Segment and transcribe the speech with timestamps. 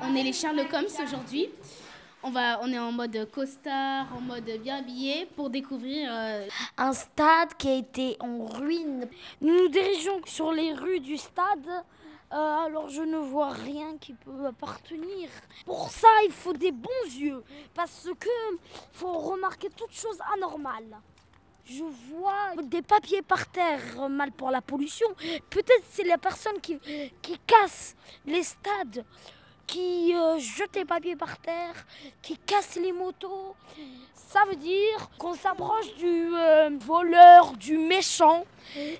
[0.00, 1.48] On est les Sherlock Holmes aujourd'hui.
[2.22, 7.54] On, va, est en mode costard, en mode bien habillé pour découvrir euh, un stade
[7.58, 9.08] qui a été en ruine.
[9.40, 11.68] Nous nous dirigeons sur les rues du stade.
[12.32, 15.28] Euh, alors je ne vois rien qui peut appartenir.
[15.64, 17.42] Pour ça, il faut des bons yeux
[17.74, 18.30] parce que
[18.92, 21.00] faut remarquer toute chose anormale.
[21.64, 25.08] Je vois des papiers par terre, mal pour la pollution.
[25.50, 26.78] Peut-être c'est la personne qui,
[27.20, 27.94] qui casse
[28.24, 29.04] les stades
[29.68, 31.74] qui euh, jette les papiers par terre,
[32.20, 33.54] qui casse les motos.
[34.14, 38.44] Ça veut dire qu'on s'approche du euh, voleur, du méchant,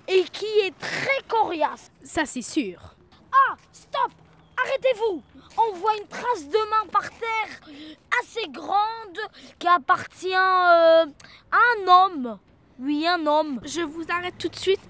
[0.07, 1.91] et qui est très coriace.
[2.05, 2.95] Ça, c'est sûr.
[3.33, 4.13] Ah, stop
[4.65, 5.23] Arrêtez-vous
[5.57, 7.61] On voit une trace de main par terre
[8.21, 9.19] assez grande
[9.59, 12.39] qui appartient euh, à un homme.
[12.81, 13.61] Oui, un homme.
[13.65, 14.81] Je vous arrête tout de suite.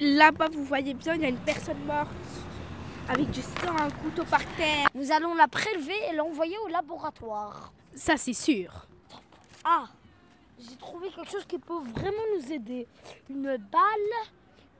[0.00, 2.08] Là-bas, vous voyez bien, il y a une personne morte
[3.08, 4.88] avec du sang, un couteau par terre.
[4.94, 7.72] Nous allons la prélever et l'envoyer au laboratoire.
[7.94, 8.86] Ça, c'est sûr.
[9.64, 9.84] Ah,
[10.58, 12.86] j'ai trouvé quelque chose qui peut vraiment nous aider.
[13.28, 14.30] Une balle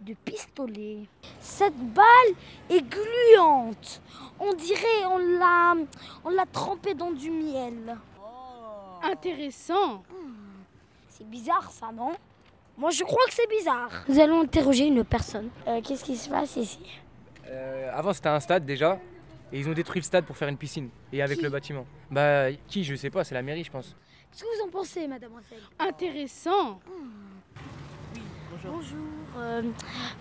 [0.00, 0.98] de pistolet.
[1.40, 2.04] Cette balle
[2.70, 4.00] est gluante.
[4.40, 5.74] On dirait on l'a
[6.24, 7.96] on l'a trempée dans du miel.
[9.02, 10.02] Intéressant.
[11.08, 12.12] C'est bizarre ça, non?
[12.76, 13.90] Moi je crois que c'est bizarre.
[14.08, 15.50] Nous allons interroger une personne.
[15.68, 16.80] Euh, Qu'est-ce qui se passe ici?
[17.48, 18.98] Euh, avant, c'était un stade déjà.
[19.52, 20.88] Et ils ont détruit le stade pour faire une piscine.
[21.12, 21.86] Et avec Qui le bâtiment.
[22.10, 23.94] Bah, qui Je sais pas, c'est la mairie, je pense.
[24.30, 26.80] Qu'est-ce que vous en pensez, mademoiselle Intéressant.
[28.64, 28.96] Bonjour.
[29.38, 29.62] euh,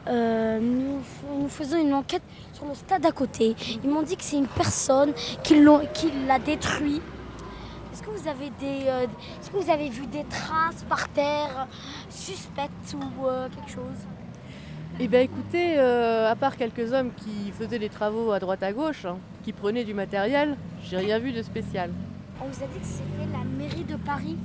[0.07, 3.55] euh, nous, nous faisons une enquête sur le stade à côté.
[3.83, 5.13] Ils m'ont dit que c'est une personne
[5.43, 5.61] qui
[6.27, 7.01] l'a détruit.
[7.93, 9.05] Est-ce que vous avez des, euh,
[9.39, 11.67] est-ce que vous avez vu des traces par terre
[12.09, 13.99] suspectes ou euh, quelque chose?
[15.03, 18.71] Eh bien écoutez, euh, à part quelques hommes qui faisaient des travaux à droite à
[18.71, 21.89] gauche, hein, qui prenaient du matériel, j'ai rien vu de spécial.
[22.39, 24.37] On vous a dit que c'était la mairie de Paris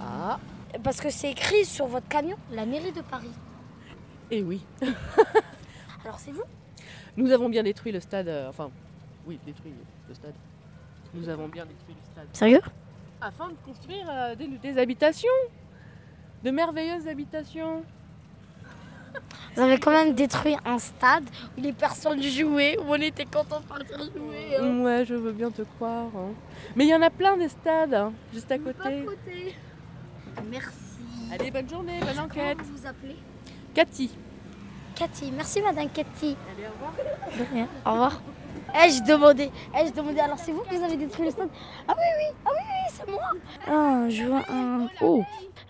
[0.00, 0.40] Ah,
[0.82, 3.32] parce que c'est écrit sur votre camion, la mairie de Paris.
[4.30, 4.64] et oui.
[6.02, 6.44] Alors c'est vous
[7.18, 8.70] Nous avons bien détruit le stade, euh, enfin,
[9.26, 9.74] oui, détruit
[10.08, 10.32] le stade.
[11.12, 12.28] Nous avons bien détruit le stade.
[12.32, 12.62] Sérieux
[13.20, 15.28] Afin de construire euh, des, des habitations,
[16.42, 17.84] de merveilleuses habitations.
[19.54, 21.24] Vous avez quand même détruit un stade
[21.56, 24.56] où les personnes jouaient, où on était contents de partir jouer.
[24.58, 24.80] hein.
[24.80, 26.06] Ouais, je veux bien te croire.
[26.16, 26.30] hein.
[26.76, 29.04] Mais il y en a plein des stades, hein, juste à côté.
[30.50, 30.74] Merci.
[31.32, 32.58] Allez, bonne journée, bonne Comment enquête.
[32.62, 33.16] vous vous appelez?
[33.74, 34.10] Cathy.
[35.00, 35.30] Cathy.
[35.32, 36.36] Merci madame Cathy.
[36.52, 36.92] Allez, au revoir.
[37.38, 37.68] De rien.
[37.86, 38.22] Au revoir.
[38.74, 39.50] Eh, je demandais.
[39.74, 40.20] Eh, je demandais.
[40.20, 41.48] Alors, c'est vous qui avez détruit le stade
[41.88, 42.36] Ah oui, oui.
[42.44, 43.30] Ah oui, oui, c'est moi.
[43.66, 44.88] Ah, je vois un.
[45.00, 45.24] Oh.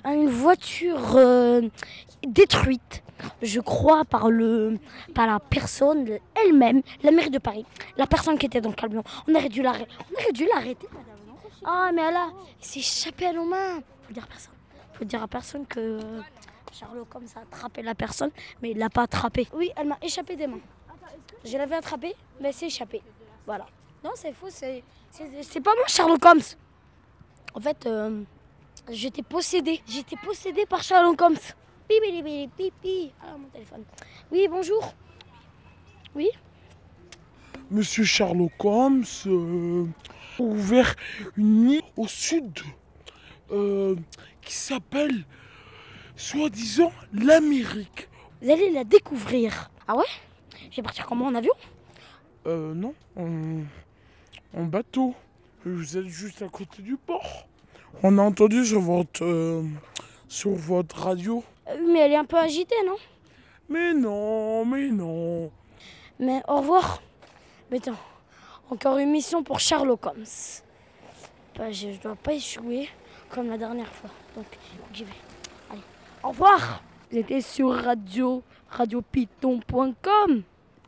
[0.05, 1.63] Une voiture euh,
[2.27, 3.05] détruite.
[3.41, 4.79] Je crois par le
[5.15, 7.67] par la personne elle-même, la mairie de Paris,
[7.99, 9.05] la personne qui était dans le camion.
[9.29, 9.93] On aurait dû l'arrêter.
[10.11, 10.89] On aurait dû l'arrêter,
[11.65, 12.31] Ah, mais elle a
[12.61, 13.81] il s'est échappé à nos mains.
[14.07, 14.55] Faut dire à personne.
[14.95, 16.01] Faut dire à personne que
[16.70, 18.31] euh, Sherlock Holmes a attrapé la personne,
[18.62, 19.47] mais il l'a pas attrapée.
[19.53, 20.60] Oui, elle m'a échappé des mains.
[21.44, 23.03] Je l'avais attrapée, mais elle s'est échappée.
[23.47, 23.66] Voilà.
[24.04, 26.41] Non, c'est faux, c'est, c'est, c'est pas moi, Sherlock Holmes.
[27.54, 28.22] En fait, euh,
[28.91, 29.81] j'étais possédée.
[29.86, 31.36] J'étais possédée par Sherlock Holmes.
[31.88, 33.12] Pipi, pipi, pipi.
[33.22, 33.84] Ah, mon téléphone.
[34.31, 34.94] Oui, bonjour.
[36.14, 36.28] Oui
[37.70, 39.87] Monsieur Sherlock Holmes euh,
[40.38, 40.97] a ouvert
[41.37, 42.58] une île au sud
[43.52, 43.94] euh,
[44.42, 45.25] qui s'appelle,
[46.20, 48.08] soi-disant, l'Amérique.
[48.42, 49.70] Vous allez la découvrir.
[49.88, 50.04] Ah ouais?
[50.70, 51.53] Je vais partir comment en avion?
[52.47, 53.62] Euh, non, en,
[54.56, 55.14] en bateau.
[55.64, 57.47] Vous êtes juste à côté du port.
[58.03, 59.62] On a entendu sur votre, euh,
[60.28, 61.42] sur votre radio.
[61.69, 62.97] Euh, Mais elle est un peu agitée, non?
[63.69, 65.50] Mais non, mais non.
[66.19, 67.02] Mais au revoir.
[67.70, 67.98] Mais attends,
[68.70, 70.25] encore une mission pour Sherlock Holmes.
[71.56, 72.88] Bah, je, je dois pas échouer
[73.28, 74.10] comme la dernière fois.
[74.37, 74.47] Donc,
[74.92, 75.12] j'y vais.
[76.22, 76.82] Au revoir.
[77.10, 80.42] Vous étiez sur radio, radiopython.com.